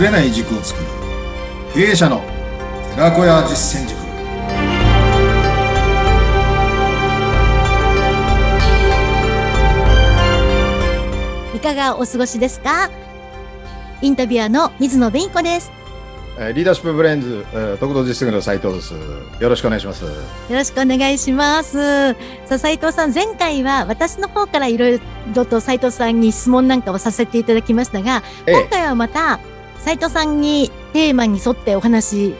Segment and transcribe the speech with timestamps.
[0.00, 0.86] ぶれない軸を作る
[1.74, 2.22] 経営者の
[2.94, 4.00] 寺子屋実践塾
[11.54, 12.90] いかがお過ごしですか？
[14.00, 15.70] インタビュアーの水野紅子です。
[16.38, 18.94] えーリーダーシップブレインズ、えー、特度実践の斉藤です。
[18.94, 20.04] よろしくお願いします。
[20.04, 20.10] よ
[20.48, 22.14] ろしくお願いします。
[22.46, 25.00] さあ、斉藤さん、前回は私の方からいろい
[25.34, 29.38] ろと斉藤さんに質問なんかをさせていただきましたが、ええ今回はまた
[29.80, 32.34] 斉藤さんにテーマに沿ってお話し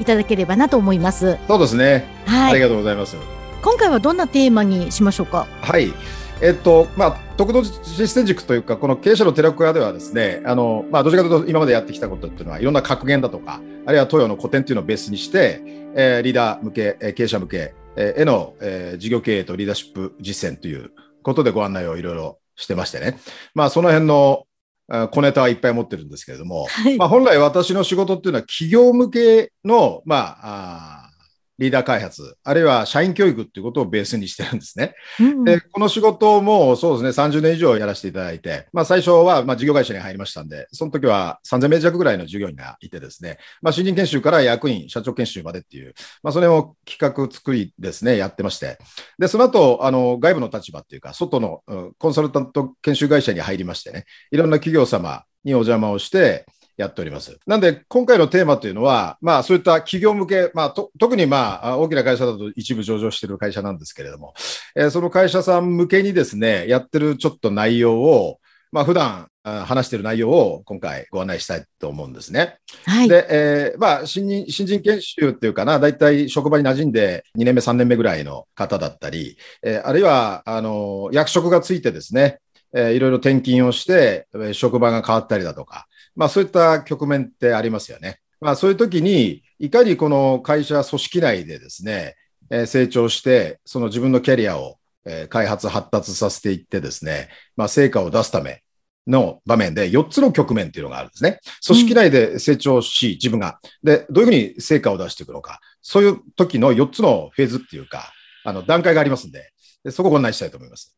[0.00, 1.38] いただければなと思います。
[1.48, 2.52] そうですね、はい。
[2.52, 3.16] ありがとうございます。
[3.62, 5.46] 今回はどんなテーマにしましょうか？
[5.60, 5.92] はい。
[6.40, 15.62] えっと、まあ、特度実践塾というか、この経営者の寺子屋ではですね、あの、まあ、どちらかというと今までやってきたことっていうのは、いろんな格言だとか、あるいは東洋の古典っていうのをベースにして、
[15.94, 20.90] えーリーダー向け、えー経営者向け、えーへの、えー事業経営とリーダーシップ実践という
[21.22, 23.18] ことでご案内をいろいろしてましてね。
[23.54, 24.53] まあ、その辺の、あ
[24.88, 26.98] 小ネタはいっぱい持ってるんですけれども、はい。
[26.98, 31.03] まあ、本来私の仕事っていうのは企業向けの、まあ、あー
[31.58, 34.94] リーダー開発、あるいは社員教育っていうことをベースにしてるんですね。
[35.20, 48.78] うんで、この仕事もそうですね、30年以上やらせていただいて、まあ最初は、まあ事業会社に入りましたんで、その時は3000名弱ぐらいの従業員がいてですね、まあ新人研修から役員、社長研修までっていう、まあそれを企画作りですね、やってまして、
[49.18, 56.46] で、その後、あの、外部の立場っていうか、外のうんコンサルタント研修会社に入りましてね、いろんな企業様にお邪魔をして、
[56.76, 57.38] やっております。
[57.46, 64.34] なんで、今回のテーマというのは、まあ、そういった企業向け、まあ、と特にまあ、大きな会社だと一部上場している会社なんですけれども、
[64.76, 68.38] えーその会社さん向けにですね、やってるちょっと内容を、
[68.72, 72.56] まあ、普段あ話している内容を今回ご案内したいと思うんですね。
[72.86, 73.08] はい。
[73.08, 82.38] で、えーまあ、新人、新人研修っていうかな、だいたい職場に馴染んで2年目、3年目ぐらいの方だったり、えーあるいは、あの、役職がついてですね、
[82.74, 85.86] えーいろいろ転勤をして、えー職場が変わったりだとか、
[86.16, 88.20] まあ、そういった局面ってありますよね。
[88.40, 92.16] まあ、そういう時に、いかにこの会社組織内でですね、
[92.50, 98.62] えー成長して、その自分のキャリアを、えー開発、発達させていってですね、まあ、成果を出すため
[99.06, 101.40] の場面で4つの局面っていうのがあるんですね。
[101.66, 103.60] 組織内で成長し、自分が。
[103.82, 105.60] で、どういうふうに成果を出していくのか。
[105.82, 108.12] そういう時の4つのフェーズっていうか、
[108.44, 109.52] あの、段階がありますんで、
[109.84, 110.96] でそこをご案内したいと思います。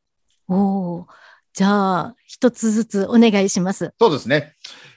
[0.49, 1.07] おー
[1.53, 3.95] じゃあ、一つずつお願いします。
[3.99, 4.53] そうですね。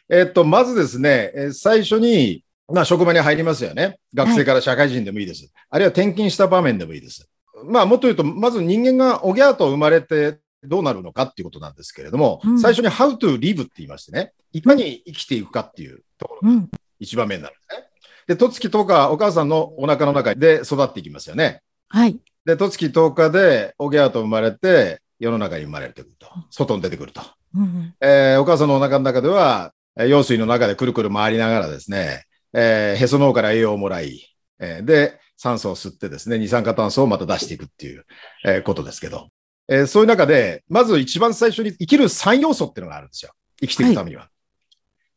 [0.09, 3.99] えっと、まずですね、えー最初に、まあ、職場に入りますよね。
[4.13, 5.51] 学生から社会人でもいいです。
[5.69, 7.27] あるいは転勤した場面でもいいです。
[7.65, 16.69] まあ、もっと言うと、まず人間がおぎゃーと生まれてどうなるのかっていうことなんですけれども、うん最初に how to live って言いましてね、いかに生きていくかっていうところがうん。
[16.99, 17.87] 一番目になるんですね。
[18.27, 21.61] で、十月10日、お母さんのお腹の中で育っていきますよね。
[21.87, 22.19] はい。
[22.45, 26.27] で、十月10日でおぎゃーと生まれて、世の中に生まれてくると。
[26.49, 27.21] 外に出てくると。
[27.55, 27.95] うん。
[28.01, 32.23] えーお母さんのお腹の中では、えー羊水の中でくるくる回りながらですね、
[32.53, 34.25] えーへその緒から栄養をもらい、
[34.59, 38.05] えーで、酸素を吸ってですね、二酸化炭素をまた出していくっていう、
[38.45, 39.27] えーことですけど、
[39.67, 43.31] えーそういう中で、まず一番最初に生きる3要素っていうのがあるんですよ。
[43.61, 44.29] 生きていくためには。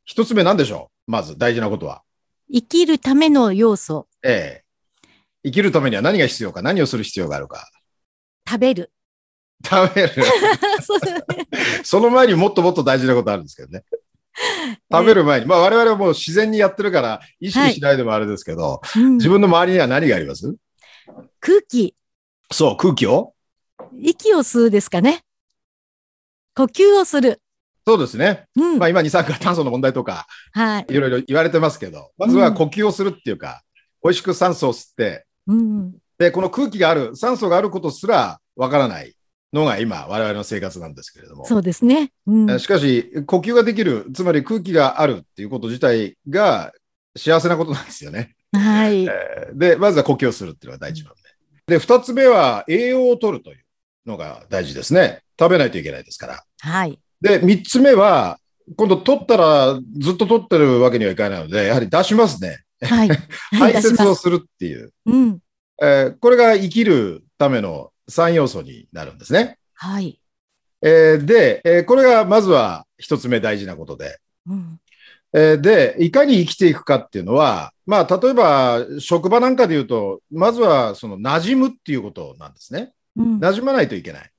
[0.05, 1.11] 一つ目何でしょう？
[1.11, 2.03] まず大事なことは。
[2.53, 4.63] 生きるための要素、えー
[5.45, 7.69] 生きるためには何が必要か、何をする必要があるか？
[8.49, 8.93] 食べる。
[9.65, 10.13] 食べる。
[10.83, 11.25] そね
[11.85, 13.83] その前にもっともっと大事なことあるんですけどね。
[14.91, 20.55] 食べる前に、まあ我々はもう自然にやってるから意識しないでもあれですけど、うん自分の周りには何があります？
[21.41, 21.95] 空気、
[22.51, 23.35] そう、空気を？
[23.99, 25.23] 息を吸うですかね。
[26.55, 27.41] 呼吸をする。
[27.87, 28.47] そうですね。
[28.57, 28.79] うん。
[28.79, 30.87] まあ今二酸化炭素の問題とかはい。
[30.89, 33.63] いろいろ言われてますけど、まずは呼吸をするっていうか、
[34.03, 35.95] 美味しく酸素を吸って、うん。
[36.19, 39.15] で、この空気がある、酸素があることすらわからない
[39.53, 41.45] のが今我々の生活なんですけれども。
[41.45, 42.13] そうですね。
[42.27, 42.51] うん。
[42.51, 46.73] えしかし、呼吸ができる、つまり空気があるっていうこと自体が
[47.17, 48.35] 幸せなことなんですよね。
[48.53, 49.05] はい。
[49.05, 51.15] えーで、まずは呼吸をするっていうのが第一番
[51.67, 51.75] 目。
[51.75, 53.59] で、二つ目は栄養を取るという
[54.07, 55.21] のが大事ですね。
[55.39, 56.45] 食べないといけないですから。
[56.61, 56.99] はい。
[57.21, 58.39] で、三つ目は、
[58.77, 62.61] 今度取ったらずっと取ってるわけにはいかないので、やはり出しますね。
[62.81, 63.09] はい。
[63.53, 64.93] 排出します泄をするっていう。
[65.07, 65.39] うん。
[65.83, 69.59] えーこれが生きるための3要素になるんですね。
[69.75, 70.21] はい。
[70.83, 74.19] えーで、えーこれがまずは一つ目大事なことで。
[74.47, 74.79] うん。
[75.35, 82.93] えーで、いかに生きていくかっていうのは、まあ、例えば、職場なんかで言うと、まずは、その、馴染むっていうことなんですね。
[83.17, 83.39] うん。
[83.39, 84.31] 馴染まないといけない。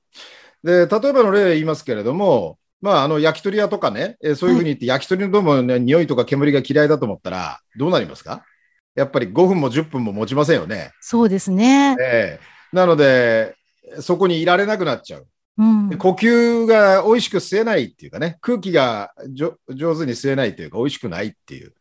[0.62, 8.44] で、例えばの例言いますけれども、まあ、あの、焼き鳥屋とかね、えーそういうふうに言って、焼き鳥のどうもね、匂いとか煙が嫌いだと思ったら、どうなりますか？
[8.94, 10.92] やっぱり5分も10分も持ちませんよね。
[11.00, 11.96] そうですね。
[12.00, 12.40] ええ
[12.72, 13.56] なので、
[14.00, 15.26] そこにいられなくなっちゃう。
[15.56, 21.72] うんで呼吸が美味しく吸えないっていうかね、空気が上手に吸えないというか、美味しくないっていう。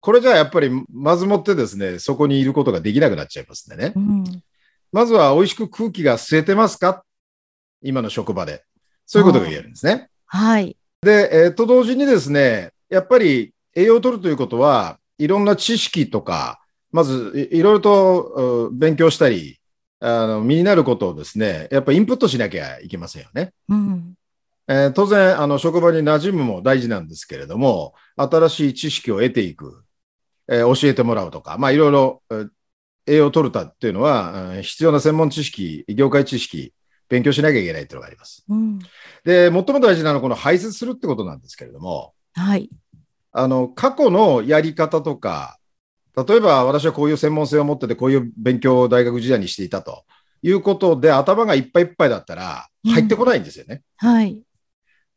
[0.00, 4.00] これじゃあやっぱりまずもってですね、そこにいることができなくなっちゃいますんでねう。
[4.00, 4.24] ん
[4.90, 7.04] まずは美味しく空気が吸えてますか？
[7.82, 8.64] 今の職場で。
[9.06, 10.08] そういうことが言えるんですね。
[10.26, 10.76] はい。
[11.02, 16.60] で、えーと同時にですね、やっぱり栄養を取るということは、いろんな知識とか、
[16.90, 19.57] まずいいろいろとう勉強したり、
[20.00, 23.52] あの身になることをですね、やっぱインプットしなきゃいけませんよね。
[23.68, 24.14] うん。
[24.68, 29.84] えー当然、あの職場に馴染むも大事なんですけれども、新しい知識を得ていく、
[30.48, 32.48] えー教えてもらうとか、まあいろいろえー
[33.06, 36.74] 栄養を取るたっていうのは、うん必要な専門知識、業界知識、
[37.08, 38.44] 勉強しなきゃいけないっていうのがあります。
[38.48, 38.78] うん。
[39.24, 42.68] で、最も大事なのはこの排泄するってことなんですけれども、はい。
[43.32, 45.57] あの、過去のやり方とか、
[46.16, 50.04] 例えば私はこういう専門性を持ってて、こういう勉強を大学時代にしていたと
[50.42, 53.82] いうことで、頭がいっぱいいっぱいだったら、うん入ってこないんですよね。
[53.96, 54.40] はい。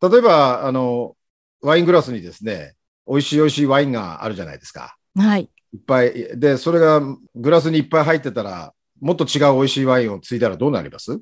[0.01, 1.15] 例えば、あの、
[1.61, 2.75] ワイングラスにですね、
[3.07, 4.97] 美味しい美味しいワインがあるじゃないですか。
[5.15, 5.49] はい。
[5.73, 6.39] いっぱい。
[6.39, 7.01] で、それが
[7.35, 11.19] グラスにいっぱい入ってたら、もっと違う美味しいワインをついだらどうなります？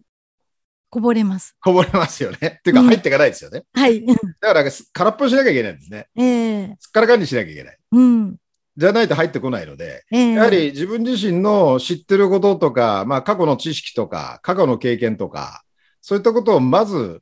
[0.89, 1.55] こぼれます。
[1.61, 2.37] こぼれますよね。
[2.59, 3.63] っていうかうん入っていかないですよね。
[3.73, 4.03] はい。
[4.05, 6.07] だから空っぽにしなきゃいけないんですね。
[6.15, 6.23] え
[6.71, 7.77] えすっからかんにしなきゃいけない。
[7.91, 8.37] うん。
[8.79, 15.63] じゃないと入ってこないので、ええやはり自分自身の知ってることとか、まあ、過去の知識とか、過去の経験とか、
[16.01, 17.21] そういったことをまず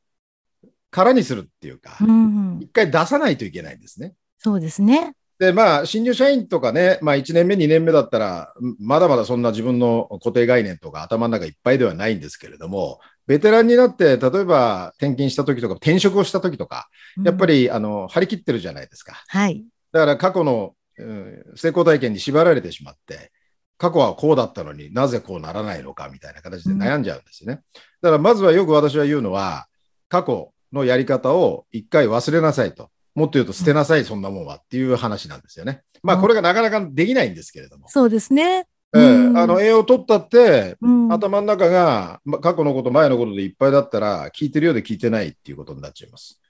[0.91, 2.59] 空にするっていうかう、ん。
[2.61, 4.13] 一回出さないといけないんですね。
[4.37, 5.13] そうですね。
[5.39, 16.87] で、まあ、新入社員とかね、まあ、1年目、2年目だったら、まだまだそんな自分の固定概念とか頭の中いっぱいではないんですけれども、ベテランになって、例えば転勤した時とか、転職をした時とか、
[17.23, 17.63] やっぱり。
[17.63, 19.23] り、あの、張り切ってるじゃないですか。
[19.27, 19.65] はい。
[19.91, 23.31] だから過去の、うん成功体験に縛られてしまって、
[23.77, 27.61] 過去はこうだったのになぜこうならないのかみたいな形で悩んじゃうんですよね。
[28.01, 29.67] だからまずはよく私は言うのは、
[30.09, 32.89] 過去のやり方を一回忘れなさいと。
[33.13, 35.81] もっと言うと捨てなさい、そんなもんはっていう話なんですよね。
[36.03, 37.87] まあうんこれがなかなかできないんですけれども。
[37.89, 38.67] そうですね。
[38.93, 38.99] あ
[39.45, 41.11] の栄養を取ったって、うん。
[41.11, 46.41] 頭の中がま過去のこと、前のことでいっぱいだったら、聞いてるようで聞いてないっていうことになっちゃいます。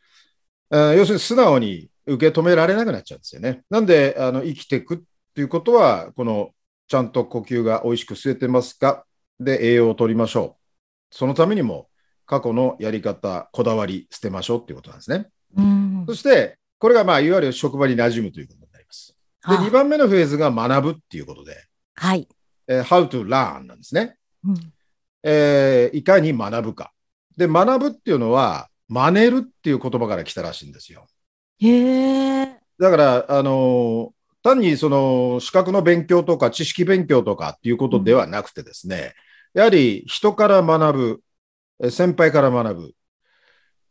[0.72, 3.64] えー要するに素直に受け止められなくなっちゃうんですよね。
[3.70, 5.00] なんで、あの生きていくっ
[5.36, 6.52] ていうことは、この
[6.88, 9.06] ちゃんと呼吸が美味しく吸えてますか？
[9.40, 10.58] で栄養を取りましょ
[11.12, 11.16] う。
[11.16, 11.90] そのためにも、
[12.26, 15.28] 過去のやり方、こだわり、捨てましょうっていうことなんですね。
[15.56, 19.18] うんそして、これがまあいわゆる職場に馴染むということになります。
[19.48, 21.56] で、あ2番目のフェーズが学ぶっていうことで、
[21.96, 22.28] はい。
[22.68, 24.18] えー how to learn なんですね。
[24.46, 24.74] うん
[25.24, 26.92] えーいかに学ぶか。
[27.36, 31.08] で、学ぶっていうのは、真似るっていう言葉から来たらしいんですよ。
[31.60, 32.60] へえ。
[32.80, 34.18] だから、あのー
[34.48, 39.14] 単にその資格の勉強とか知識勉強とかっていうことではなくてですね、
[39.54, 41.22] やはり人から学ぶ、
[41.84, 42.94] え先輩から学ぶ。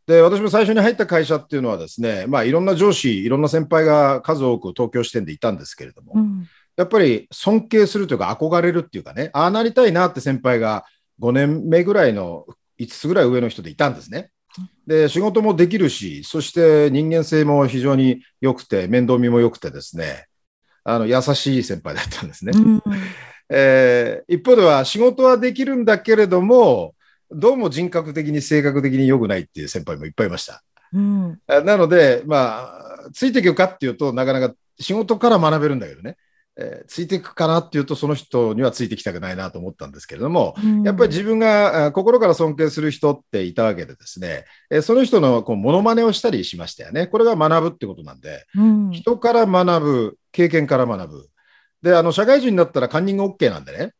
[0.07, 6.47] で、私も最初に入った会社っていうのはですね、まあいろんな上司、いろんな先輩が数多く東京支店でいたんですけれども、うん。
[6.75, 10.85] やっぱり尊敬するというか憧れるっていうかね、ああなりたいなって先輩が
[11.19, 12.45] 5年目ぐらいの
[12.79, 14.31] 5つぐらい上の人でいたんですね。
[14.85, 20.27] で、仕事もできるし、そして人間性も非常に良くて、面倒見も良くてですね、
[20.83, 22.51] あの優しい先輩だったんですね。
[22.55, 22.81] うん。
[23.49, 26.95] えー一方では仕事はできるんだけれども、
[27.29, 30.63] どうも人格的に性格的に良くないっていう先輩もいっぱいいました。
[30.93, 31.39] うん。
[31.47, 32.71] あなので、ま
[33.05, 36.17] あ、ついていくかっていうとなかなか仕事から学べるんだけどね、
[36.57, 47.07] えーついていくかなっていうとその人にはついてきたくないなと思ったんですけれども、やっぱり自分があ心から尊敬する人っていたわけでですね、えーその人のこうモノマネをしたりしましたよね。
[47.07, 51.29] これが学ぶってことなんで、うん、人から学ぶ、経験から学ぶ。
[51.81, 53.93] で、あの社会人になったらカンニング OK なんでね、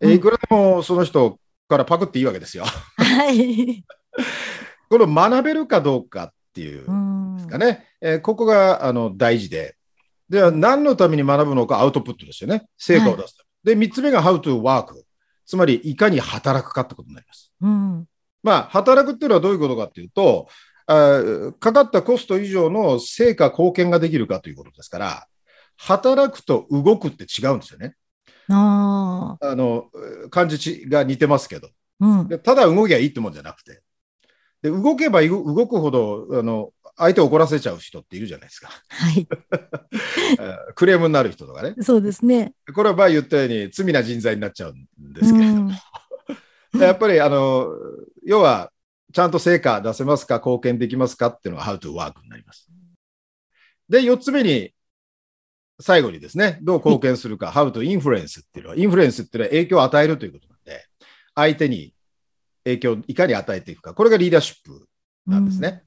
[0.00, 1.38] えーうんいくらでもその人
[1.68, 2.64] からパクっていいわけですよ。
[2.64, 3.84] はい。
[4.88, 7.86] これを学べるかどうかっていううんですかね。
[8.00, 9.77] えーここがあの大事で。
[10.28, 12.66] では、何のために学ぶのかアウトプットですよね。
[12.76, 13.74] 成果を出すため。
[13.74, 14.94] で、3つ目が how to work。
[15.46, 17.52] つまり、いかに働くかってことになります。
[17.60, 18.06] うん。
[18.42, 20.48] まあ、働くっていうのはどういうことかっていうと、
[20.86, 25.26] あーかかったコスト以上の成果、貢献ができるかということですから、
[25.76, 27.94] 働くと動くって違うんですよね。
[29.40, 29.90] あの、
[30.30, 31.68] 漢字が似てますけど。
[32.00, 32.28] うん。
[32.28, 33.82] でただ動きゃいいってもんじゃなくて。
[34.62, 38.68] で、動けば動動くほど、あの、相手を怒らせちゃう人っているじゃないですか。
[38.88, 39.26] はい。
[40.38, 41.74] え ークレームになる人とかね。
[41.80, 42.52] そうですね。
[42.74, 45.70] これは前言ったように罪な人材になっちゃうんですけれども。
[45.70, 45.72] うん
[46.74, 47.68] やっぱり、あの、
[48.24, 48.70] 要は、
[49.12, 52.70] ちゃんと成果出せますか、貢献できますかっていうのが How to work になります。
[53.88, 54.74] で、4つ目に、
[55.80, 60.84] 最後にですね、どう貢献するか、How to influence っていうのは、インフルエンスっていうのは影響を与えるということなんで、
[61.34, 61.94] 相手に
[62.64, 63.94] 影響をいかに与えていくか。
[63.94, 64.86] これがリーダーシップ
[65.26, 65.84] なんですね。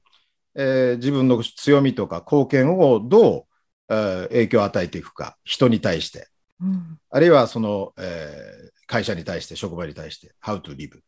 [0.54, 3.44] えー自分の強みとか貢献をどう、
[3.88, 5.36] えー影響を与えていくか。
[5.44, 6.28] 人に対して。
[6.60, 6.98] うん。
[7.10, 11.00] あるいはその、えー会社に対して、職場に対して、how to live。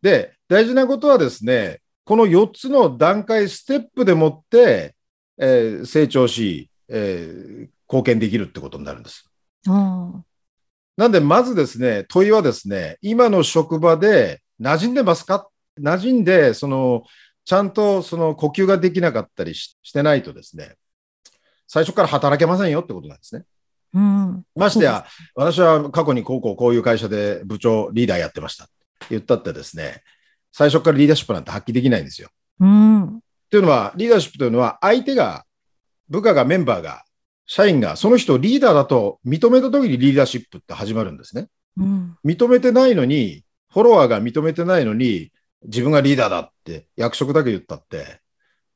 [0.00, 4.94] で、大事なことはですね、この4つの段階、ステップでもって、
[5.38, 9.28] えー成長し、えー貢献できるってことになるんです。
[9.68, 10.22] あ
[10.96, 15.48] なんで、まずですね、問いはですね、今の職場で馴染んでますか？
[15.78, 17.02] 馴染んで、その、
[17.50, 20.76] ちゃんとその呼吸ができなかったりししてないとですね、
[21.66, 23.42] 最初から働けませんよってことなんですね。
[23.92, 23.98] あ。
[23.98, 24.44] うん。
[24.54, 25.04] ましてや、
[25.34, 30.04] 私は過去にこうこうこういう会社で部長、リーダーやってましたって言ったってですね、
[30.52, 32.28] 最初からリーダーシップなんて発揮できないんですよ。
[32.60, 33.04] うん。
[33.16, 35.44] っていうのは、リーダーシップというのは、相手が、
[36.08, 37.02] 部下がメンバーが、
[37.46, 41.48] 社員がその人をリーダーだと認めたときにリーダーシップって始まるんですね。
[41.78, 42.16] うん。
[42.24, 45.32] 認めてないのに、フォロワーが認めてないのに、
[45.64, 48.20] 自分がリーダーだって役職だけ言ったって、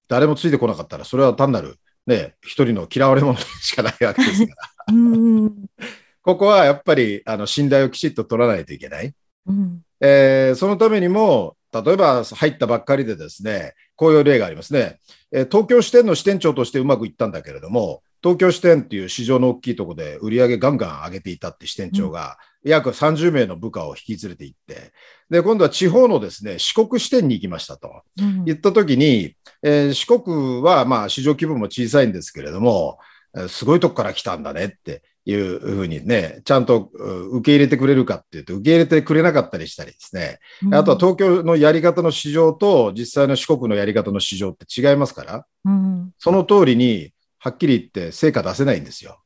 [0.08, 1.76] 誰もついてこなかったら、それは単なる、
[2.06, 4.54] ね、一人の嫌われ者しかないわけですか
[4.88, 4.94] ら。
[4.94, 5.54] うん。
[6.22, 9.14] ここはやっぱり、あの、信頼をきちっと取らないといけない。
[9.46, 9.82] うん。
[10.00, 14.98] えーそのためにも、例えば入ったばっかりでですね、こういう例がありますね。
[15.32, 24.92] えー東京支店の支店長としてうまくいったんだけれども、東京支店っていう市場の大きいところで売り上げガンガン上げていたって支店長が、約30名の部下を引き連れて行って、
[25.30, 28.02] で、今度は地方のですね、四国支店に行きましたと。
[28.20, 32.98] うん言ったときに、えー四国はまあ市場規模も小さいんですけれども、
[33.36, 40.38] えーすごいとこから来たんだねっていうふうにね、ちゃんとう受け入れてくれるかっていうと、受け入れてくれなかったりしたりですね。
[40.72, 46.12] あとは東京のやり方の市場と実際の四国のやり方の市場って違いますから、うん。
[46.18, 49.20] その通りにはっきり言って成果出せないんですよ。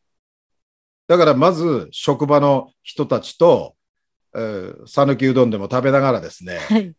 [1.08, 3.74] だからまず職場の人たちと、
[4.34, 6.94] えー讃岐うどんでも食べながらですね、はい。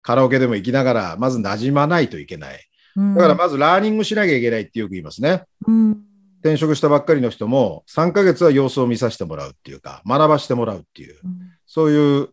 [0.00, 2.60] カラオケでも行きながら、まず馴染まないといけない。
[2.96, 5.44] だだからまずラーニングしなきゃいけないってよく言いますね。
[5.66, 6.02] うん。
[6.40, 12.28] 転職したばっかりの人も3ヶ月は様子を見させてもらうっていうか、学ばしてもらうっていう、うんそういう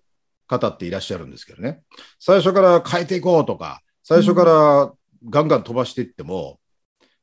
[0.47, 1.81] 方っていらっしゃるんですけどね。
[2.19, 4.93] 最初から変えていこうとか、最初から
[5.29, 6.59] ガンガン飛ばしていっても、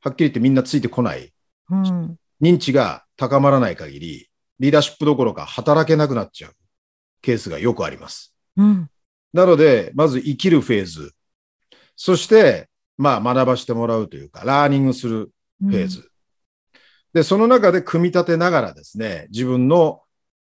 [0.01, 1.33] はっきり言ってみんなついてこない。
[1.71, 2.15] うん。
[2.39, 4.29] 認知が高まらない限り、
[4.59, 6.53] リーダーシップどころか働けなくなっちゃう
[7.21, 8.35] ケースがよくあります。
[8.57, 8.89] うん。
[9.33, 11.13] なので、まず生きるフェーズ。
[11.95, 16.09] そして、まあ学ばしてもらうというか、ラーニングするフェーズ。
[17.13, 20.01] で、その中で組み立てながらですね、自分の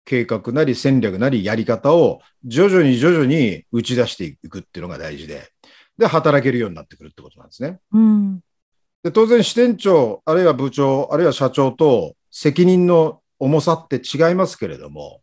[0.04, 5.50] 計画なり戦略なりやり方を徐々に徐々に打ち出していくっていうのが大事で、
[5.98, 7.78] で、働けるようになってくるってことなんですね。
[7.92, 8.40] うん。
[9.02, 15.22] で、当然支店長、あるいは部長、あるいは社長と責任の重さって違いますけれども、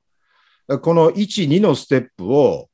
[0.81, 2.69] この1、2のステップを、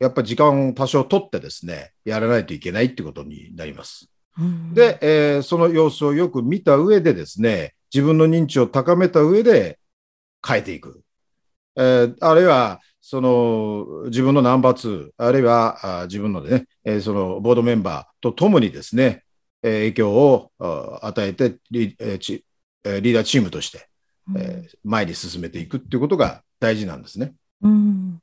[0.00, 4.10] やっぱり時間を多少取ってですね、やらないといけないってことになります。
[4.38, 9.78] うん、で、えーその様子をよく見た上でですね、自分の認知を高めた上で
[10.46, 11.02] 変えていく。
[11.76, 19.24] えーあるいは、その自分のナンバー2、あるいはあ自分のね、えーそのボードメンバーと共にですね、
[19.62, 22.42] えー影響をあ与えてえー
[23.00, 23.88] リーダーチームとして、
[24.36, 27.34] えー前に進めていくっていうことが大事なんですね。
[27.62, 28.18] うん。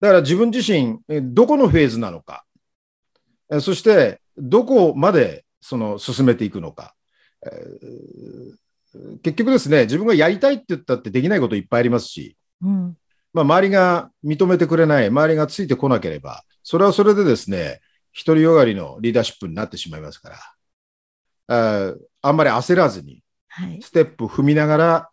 [0.00, 2.44] だから自分自身、えーどこのフェーズなのか、
[3.50, 6.94] えーそしてどこまでその進めていくのか、
[7.44, 8.56] えー
[9.22, 12.96] 結局ですね、自分がやりたいって言ったってできないこといっぱいありますし、うん。
[13.34, 17.80] まあ、周りが認めてくれない、周りがついてこなければ、それはそれでですね、
[18.24, 20.38] 独りよがりのリーダーシップになってしまいますから、
[21.48, 23.22] あーあんまり焦らずに、
[23.56, 23.80] はい。
[23.80, 25.10] ステップ踏みながら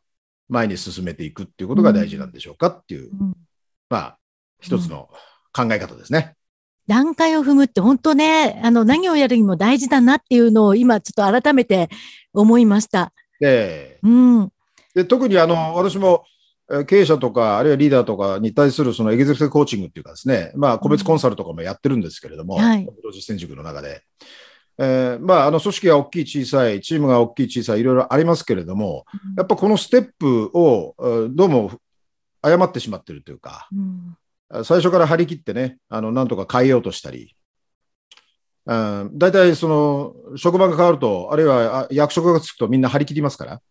[0.49, 3.33] 前に進めていくっていうことが大事なんでしょうかっていう、うん
[3.89, 4.17] まあ、
[4.59, 5.09] 一つの
[5.53, 6.35] 考え方ですね。
[6.87, 11.89] 段階を踏むって本当ね、あの、何をやるにも大事だなっていうのを今ちょっと改めて
[12.33, 13.13] 思いました。
[13.39, 14.51] でうん。
[14.93, 16.25] で特にあの私も
[16.71, 24.01] えー経営者とか、あるいはリーダーとかに対するそのエグゼクティブコーチングっていうかですね、まあ、個別コンサルとかもやってるんですけれども、はい実践塾の中で。
[24.77, 29.05] えーまあ、あの組織が大きい、小さい、チームが大きい、小さい、いろいろありますけれども、
[29.37, 31.71] やっぱこのステップをえーどうも
[32.41, 34.17] 誤ってしまってるというか、うん
[34.63, 37.35] 最初から張り切ってね、あのなんとか変えようとしたり、
[38.65, 43.61] うん大体その職場が変わると、あるいはあ役職がつくとみんな張り切りますから、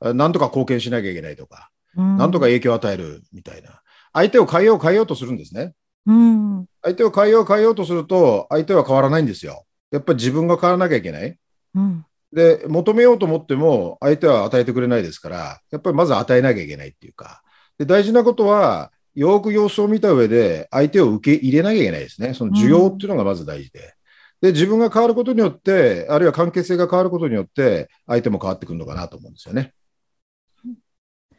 [0.00, 3.80] あなんとか貢献しなきゃいけないとか、うんなんとか影響を与えるみたいな、
[4.12, 5.74] 相手を変えよう変えようとするんですね。
[6.06, 6.66] うん。
[6.82, 9.64] 相手を変えよう変えようとすると、相手は変わらないんですよ。
[9.90, 11.38] やっぱり自分が変わらなきゃいけない。
[11.74, 12.04] うん。
[12.32, 17.42] で、求めようと思っても、相手は与えてくれないですから、やっぱりまず与えなきゃいけないっていうか、
[17.78, 22.34] で大事なことは、よく様子を見た上で、相手を受け入れなきゃいけないですね。
[22.34, 23.94] その需要っていうのがまず大事で。
[24.40, 29.74] で、自分が変わることによって、あるいは関係性が変わることによって、相手も変わってくるのかなと思うんですよね。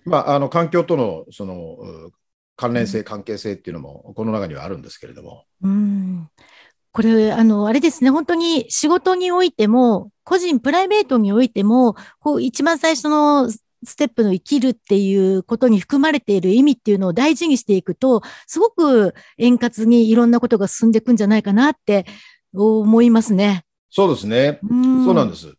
[0.03, 2.11] まあ、あの、環境との、その、う
[2.57, 5.45] 関連性、関係性っていうのも、この中にはあるんですけれども。
[5.61, 6.29] うん。
[6.99, 22.05] これ、あの、あれですね、本当に仕事においても、個人、プライベートにおいても、こう、一番最初のステップの生きるっていうことに含まれている意味っていうのを大事にしていくと、すごく円滑にいろんなことが進んでいくんじゃないかなって
[22.53, 23.63] 思いますね。
[23.89, 24.59] そうですね。
[24.69, 25.05] うん。
[25.05, 25.55] そうなんです。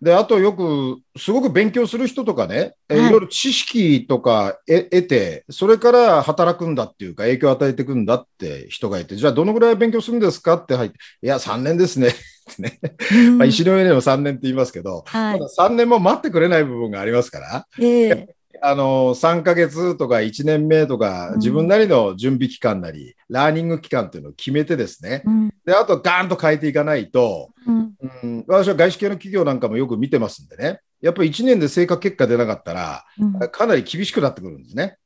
[0.00, 3.08] で、あとよく、すごく勉強する人とかね、えはい。
[3.08, 12.08] いろいろ知識とかえ得て、それから働くんだっていうか、影響を与えていくんだって人がいて、じゃあどのぐらい勉強するんですかって入って、いや、3年ですね。
[12.08, 12.78] ってね。
[13.12, 13.38] うん。
[13.38, 15.38] まあ、石の上での3年って言いますけど、はい。
[15.38, 15.48] ただ。
[15.48, 18.34] 3年も待ってくれない部分がありますから、ええ。
[18.60, 21.38] あの、3ヶ月とか1年目とかう、ん。
[21.38, 25.48] 自分なりの準備期間なり、ラーニング期間っていうのを決めてですね、うん。
[25.64, 27.77] で、あとガーンと変えていかないと、うん
[28.22, 34.96] うん、私は外資系の企業なんかもよく見てますんでね、やっぱり1年で成果結果出なかったら、うんかなり厳しくなってくるんですね、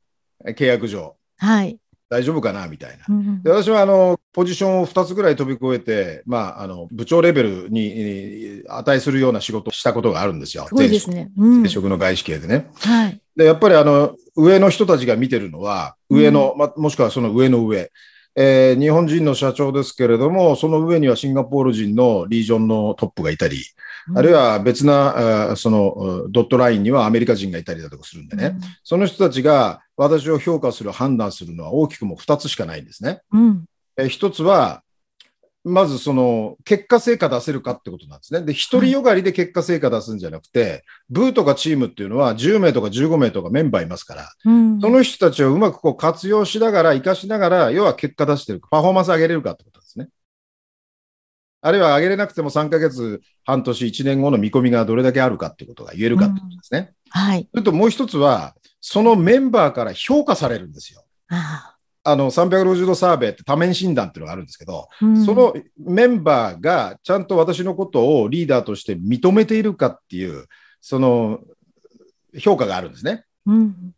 [0.45, 1.15] 契約上。
[1.37, 1.77] はい。
[2.09, 3.05] 大丈夫かなみたいな。
[3.09, 11.31] うんで私はあのポジションを2つぐらい飛び越えて、まあ、あの部長レベルにに値するような仕事をしたことがあるんですよ、すごいですね。
[11.37, 12.69] うん前職の外資系でね。
[12.75, 13.19] はい。
[13.35, 17.91] でやっぱりあの上の人たちが見てるのは、上の、ま、もしくはその上の上、
[18.35, 23.63] えー日本人の社長ですけれども、その上にはシンガポール人のリージョンのトップがいたり、
[24.15, 25.93] あるいは別な、その
[26.25, 33.21] うんドットラインにはアメリカ人がいたりだとかするんでね、その人たちが私を評価する、判断するのは大きくも2つしかないんですね。
[33.31, 33.65] うん。
[33.97, 34.81] えー一つは、
[35.65, 38.41] まずその結果成果出せるかってことなんですね。
[38.41, 44.81] で、一人よがりで結果成果出すんじゃなくて、ブーとかチームっていうのは10名とか15名とかメンバーいますから、うん。
[44.81, 50.09] その人たちをうまくこう活用しながら、活かしながら、要は結果出してるか、パフォーマンス上げれるかってことですね。
[51.61, 56.91] あるいは上げれなくても3ヶ月、半年、1年後の見込みがどれだけあるかってことが言えるかってことですね。
[57.09, 57.47] はい。
[57.51, 61.05] それともう一つは、そのメンバーから評価されるんですよ。
[61.29, 61.72] ああ
[62.15, 70.47] の、360度サーベイって多面診断っていうのがあるんですけど、あうんそのメンバーがちゃんと私のことをリーダーとして認めているかっていう、
[70.81, 71.39] その
[72.37, 73.25] 評価があるんですね。
[73.45, 73.93] うん。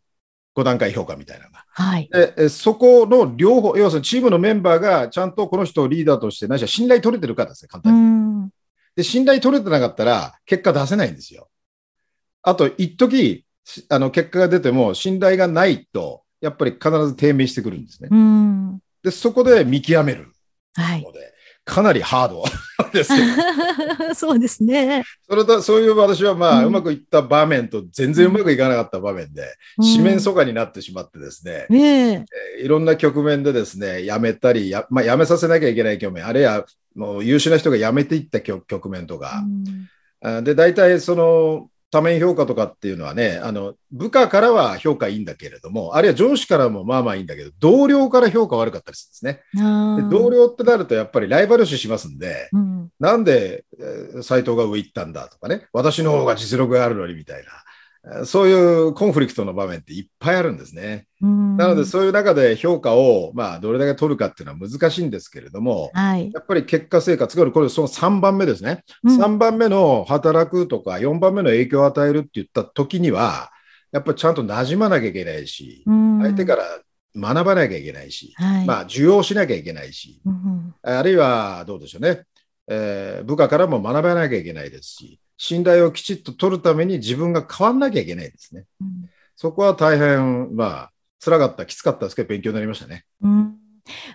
[0.54, 1.64] 5段階評価みたいなのが。
[1.68, 2.08] はい。
[2.10, 8.46] で、えそこの両方、要するにチームのメンバーがちゃんとこの人をリーダーとして、ないしは信頼取れてるかですね、簡う単に。
[8.46, 8.50] ん。
[8.94, 11.48] で、信頼取れてなかったら結果出せないんですよ。
[12.42, 18.08] あと、一時しあの結果が出ても信頼がないと、やっぱり必ず低迷してくるんですね。
[18.10, 18.78] うん。
[19.02, 20.32] で、そこで見極める
[20.74, 21.02] はい。
[21.02, 21.32] ので、
[21.64, 22.44] かなりハード
[22.92, 23.18] ですよ。
[24.14, 25.02] そうですね。
[25.28, 29.42] それと、そういう私はまあ、ううんまくいった場面と全然うまくいかなかった場面で、
[29.80, 32.12] 四面楚歌になってしまってですね、ねえ。
[32.12, 39.42] えーいろんな局面でですね、辞めたり、やまあ、辞めさせなきゃいけない局面、あるいはもう優秀な人が辞めていった局局面とか、
[40.22, 50.02] あで、大体その、多面評価とかっていうのはね、あの、部下からは評価いいんだけれども、あるいは上司からもまあまあいいんだけど、同僚から評価悪かったりするんですね。
[50.02, 52.88] で同僚ってなるとやっぱりライバル視しますんで、うん。
[53.00, 53.64] なんで
[54.22, 57.65] 斎藤が上行ったんだとかね、私の方が実力があるのにみたいな、えー
[58.24, 61.06] そういうコンフリクトの場面っていっぱいあるんですね。
[61.20, 66.30] うんなので、そういう中で評価を、まあ、どれだけ取るかっていうのは難しいんですけれども、はい。
[66.32, 68.84] やっぱり結果成果、つまりこれ、その3番目ですね。
[69.02, 73.50] うん3番目の働くとか、4番目の影響を与えるって言った時には、
[73.90, 76.64] やっぱりちゃんと馴染まなきゃいけないし、うん相手から
[77.16, 78.66] 学ばなきゃいけないし、はい。
[78.66, 82.22] まあ、受容しなきゃいけないし、うんあるいはどうでしょうね、
[82.68, 88.64] えー部下からも学ばなきゃいけないですし、信頼をきちっと取るために自分が変わんなきゃいけないですね。
[88.80, 93.04] うんそこは大変、まあ、辛かった、きつかったですけど、勉強になりましたね。
[93.22, 93.54] うん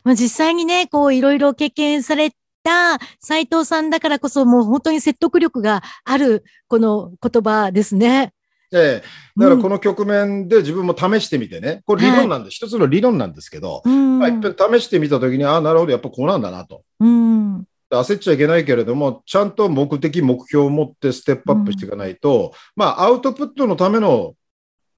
[0.04, 2.32] まあ、実際にね、こういろいろ経験され
[2.64, 8.34] た斉藤さんだからこそ、もう本当に説得力があるこの言葉ですね。
[8.74, 9.04] ええ
[9.38, 16.84] だからこの、の局面で自分も試してみてね、これ理論なんで、一つの理論なんですけど、うんまあ、いっぺん試してみたときに、ああ、なるほど、やっぱこうなんだなと。
[17.00, 24.36] うん焦っちゃいけないけれども、ちゃんと目的、目標を持ってステップアップしていかないと、まあ、アウトプットのための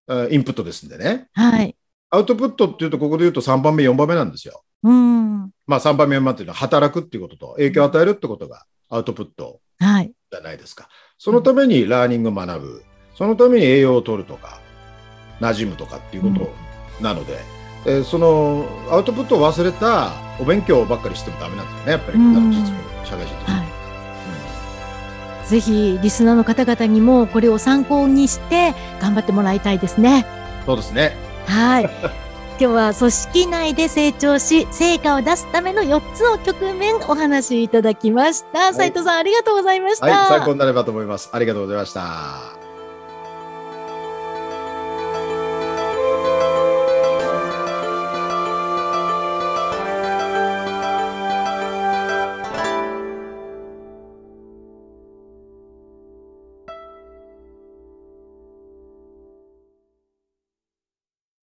[0.09, 1.27] えーインプットですんでね。
[1.33, 1.75] はい。
[2.09, 4.63] アウトプットっていうと、ここで言うと3番目、4番目なんですよ。
[4.83, 10.11] うんまあ、3番目、4番目っていうのは、働くっていうことと、影響を与えるってことがアウトプットはい。
[10.31, 10.89] じゃないですか。
[11.17, 12.83] そのためにラーニングを学ぶ、
[13.15, 14.59] そのために栄養を取るとか、
[15.39, 17.37] 馴染むとかっていうことなので、
[17.85, 23.55] えーそのアウトプットを忘れたお勉強ばっかりしてもダメなんですよね、やっぱり、うん実務社会人的に。
[23.55, 23.67] はい。
[25.47, 30.25] ぜひ、リスナーの方々にもこれを参考にして頑張ってもらいたいですね。
[30.65, 31.15] そうですね。
[31.47, 31.83] はい。
[32.59, 38.73] 今日は組織内で成長し、成果を出すための4つの局面お話しいただきました。
[38.73, 40.05] 斉藤さん、ありがとうございました。
[40.05, 41.29] はい、参考になればと思います。
[41.33, 42.52] ありがとうございました。